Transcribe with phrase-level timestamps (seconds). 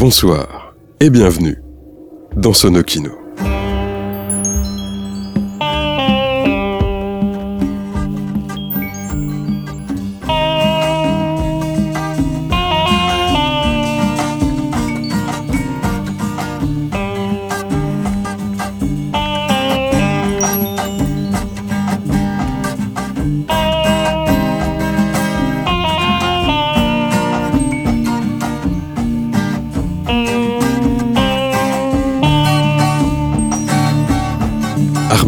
[0.00, 1.58] Bonsoir et bienvenue
[2.34, 3.19] dans Sonokino.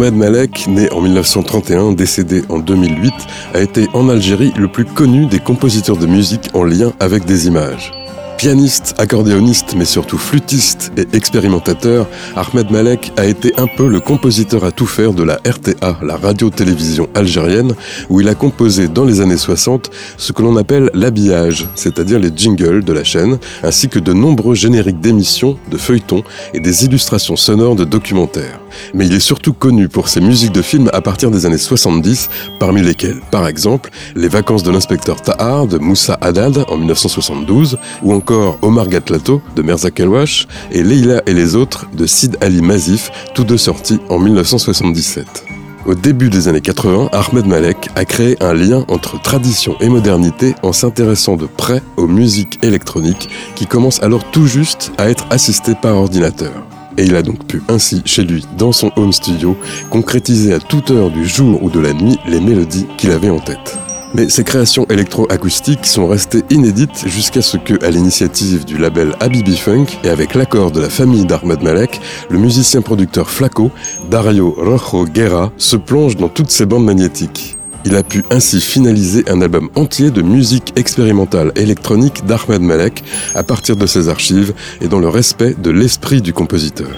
[0.03, 3.13] Ahmed Malek, né en 1931, décédé en 2008,
[3.55, 7.47] a été en Algérie le plus connu des compositeurs de musique en lien avec des
[7.47, 7.93] images.
[8.37, 14.65] Pianiste, accordéoniste, mais surtout flûtiste et expérimentateur, Ahmed Malek a été un peu le compositeur
[14.65, 17.77] à tout faire de la RTA, la radio-télévision algérienne,
[18.11, 22.33] où il a composé dans les années 60 ce que l'on appelle l'habillage, c'est-à-dire les
[22.35, 27.37] jingles de la chaîne, ainsi que de nombreux génériques d'émissions, de feuilletons et des illustrations
[27.37, 28.62] sonores de documentaires.
[28.95, 32.29] Mais il est surtout connu pour ses musiques de films à partir des années 70,
[32.59, 38.13] parmi lesquelles, par exemple, Les vacances de l'inspecteur Tahar de Moussa Haddad en 1972, ou
[38.13, 43.11] encore Omar Gatlato de Merza Kelwash et Leila et les autres de Sid Ali Mazif,
[43.35, 45.45] tous deux sortis en 1977.
[45.85, 50.55] Au début des années 80, Ahmed Malek a créé un lien entre tradition et modernité
[50.63, 55.75] en s'intéressant de près aux musiques électroniques qui commencent alors tout juste à être assistées
[55.75, 56.53] par ordinateur.
[56.99, 59.57] Et il a donc pu ainsi, chez lui, dans son home studio,
[59.91, 63.41] concrétiser à toute heure du jour ou de la nuit les mélodies qu'il avait en
[63.41, 63.79] tête.
[64.15, 69.57] Mais ces créations électroacoustiques sont restées inédites jusqu'à ce que, à l'initiative du label Habibi
[69.57, 73.71] Funk et avec l'accord de la famille d'Ahmed Malek, le musicien-producteur Flaco,
[74.11, 77.57] Dario Rojo Guerra, se plonge dans toutes ces bandes magnétiques.
[77.85, 83.03] Il a pu ainsi finaliser un album entier de musique expérimentale électronique d'Ahmed Malek
[83.35, 86.91] à partir de ses archives et dans le respect de l'esprit du compositeur.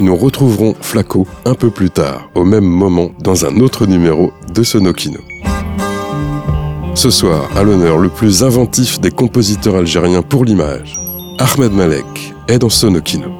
[0.00, 4.62] Nous retrouverons Flaco un peu plus tard, au même moment, dans un autre numéro de
[4.62, 5.20] Sonokino.
[6.94, 10.98] Ce soir, à l'honneur le plus inventif des compositeurs algériens pour l'image,
[11.38, 13.37] Ahmed Malek est dans Sonokino.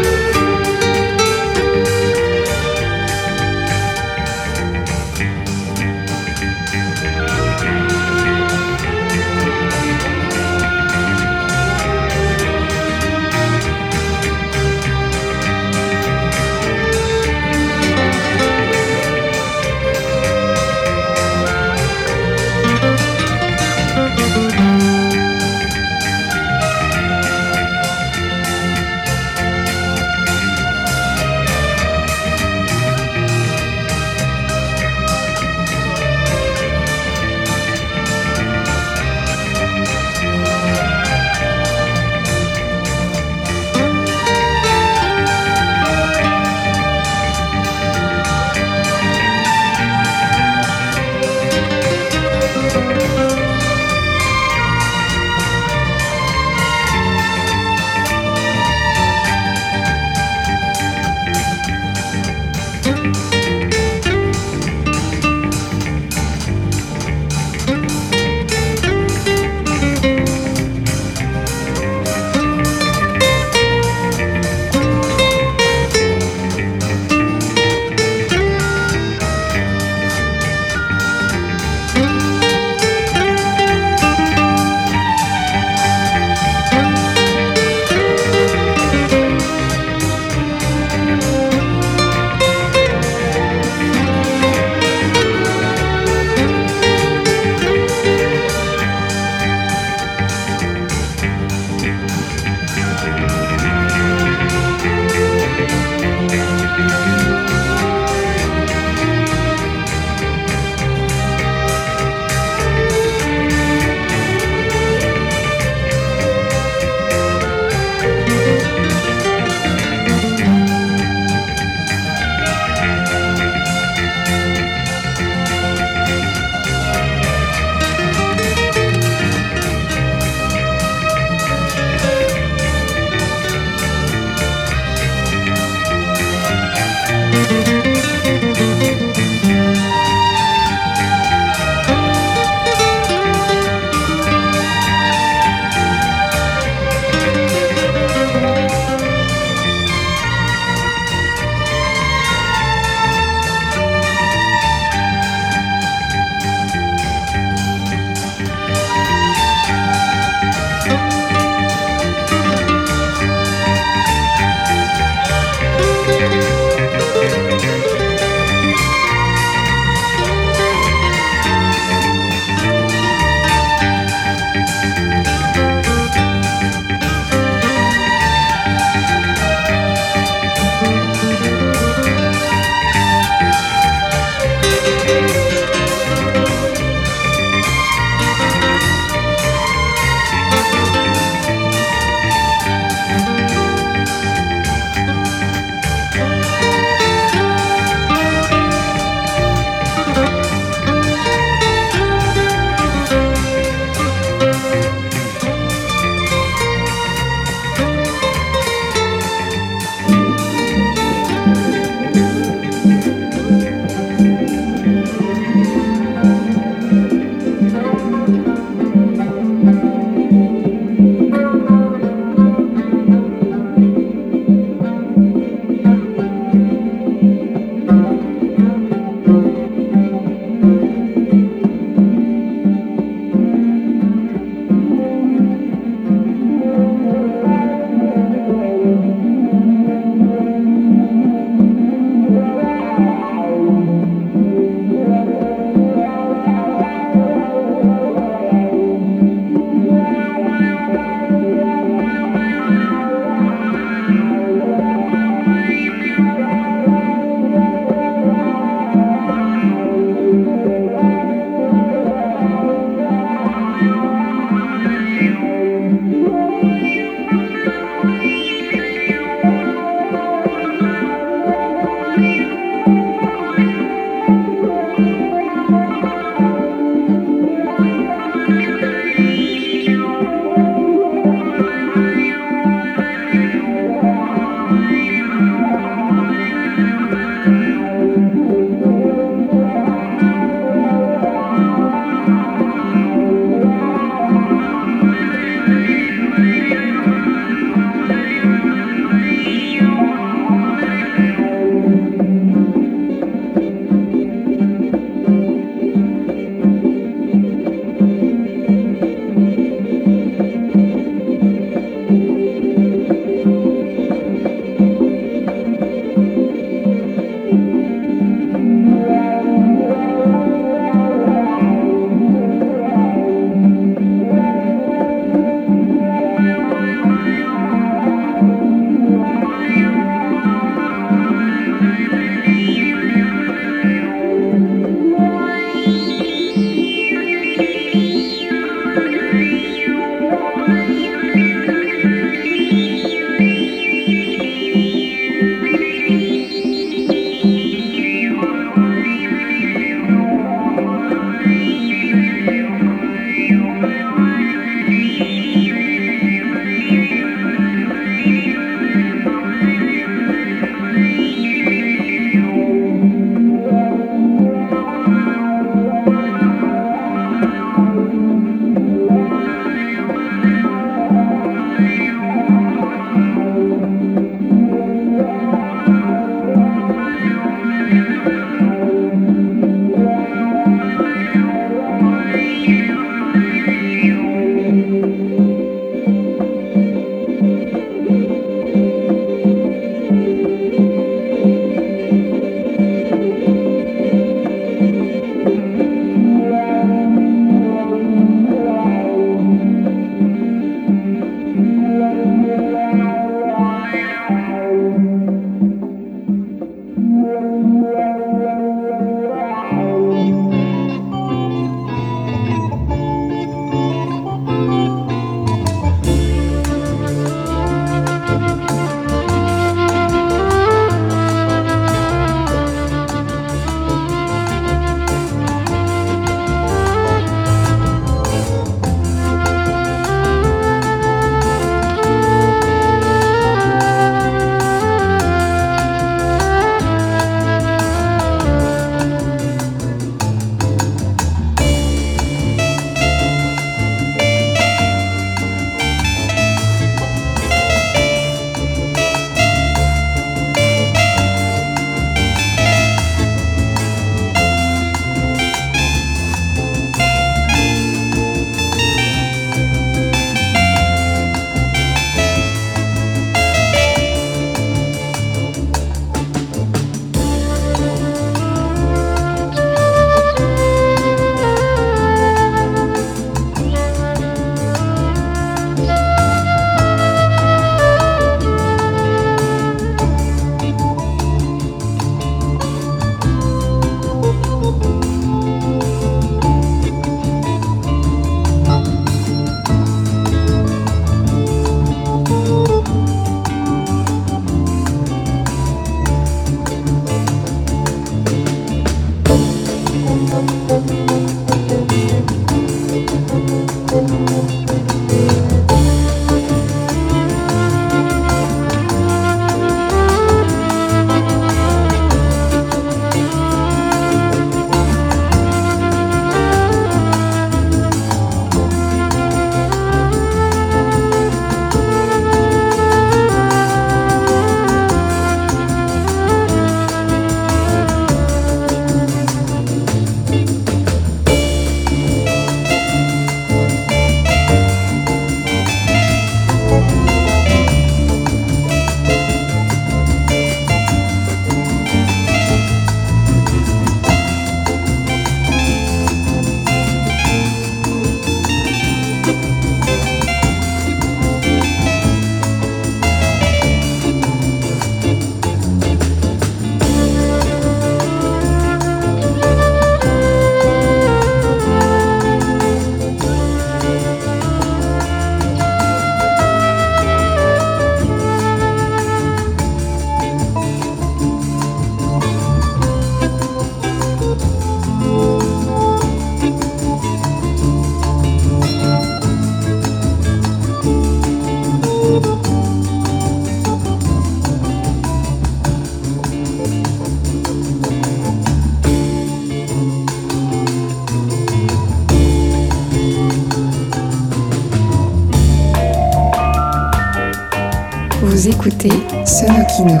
[599.30, 600.00] Sonokino,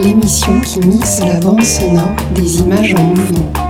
[0.00, 3.69] l'émission qui mixe la bande sonore des images en mouvement.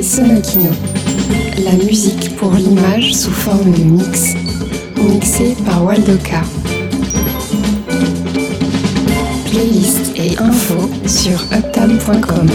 [0.00, 0.70] Sonokino.
[1.64, 4.34] La musique pour l'image sous forme de mix,
[4.96, 6.40] mixée par Waldoka.
[9.50, 12.48] Playlist et info sur uptam.com.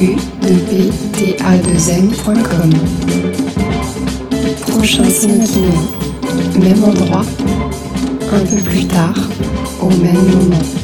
[0.00, 2.70] u 2 p t a 2 ncom
[4.68, 5.72] Prochain Sonokino,
[6.60, 7.24] même endroit,
[8.32, 9.18] un peu plus tard,
[9.80, 10.81] au même moment.